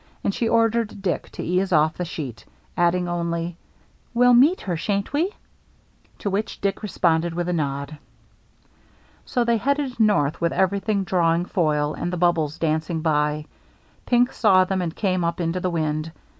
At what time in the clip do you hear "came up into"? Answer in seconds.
14.95-15.59